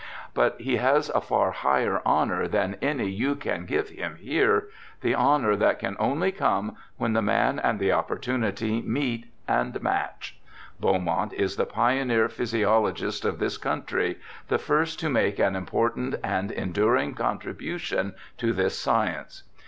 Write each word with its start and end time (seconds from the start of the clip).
But 0.33 0.59
he 0.59 0.77
has 0.77 1.09
a 1.13 1.21
far 1.21 1.51
higher 1.51 2.01
honour 2.07 2.47
than 2.47 2.75
any 2.81 3.07
you 3.07 3.35
can 3.35 3.65
give 3.67 3.91
A 3.91 3.93
BACKWOOD 3.93 3.93
PHYSIOLOGIST 3.93 3.99
185 3.99 4.19
him 4.19 4.29
here— 4.31 4.67
the 5.05 5.15
honour 5.15 5.55
that 5.57 5.77
can 5.79 5.95
only 5.99 6.31
come 6.31 6.75
when 6.97 7.13
the 7.13 7.21
man 7.21 7.59
and 7.59 7.79
the 7.79 7.91
opportunity 7.91 8.81
meet— 8.81 9.27
and 9.47 9.79
match. 9.83 10.39
Beaumont 10.79 11.33
is 11.33 11.55
the 11.55 11.67
pioneer 11.67 12.27
ph3'siologist 12.29 13.23
of 13.25 13.37
this 13.37 13.57
country, 13.57 14.17
the 14.47 14.57
first 14.57 14.99
to 15.01 15.07
make 15.11 15.37
an 15.37 15.55
important 15.55 16.15
and 16.23 16.49
enduring 16.49 17.13
contribution 17.13 18.15
to 18.39 18.53
this 18.53 18.75
science. 18.75 19.43